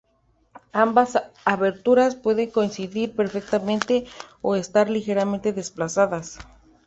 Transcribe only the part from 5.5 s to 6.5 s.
desplazadas.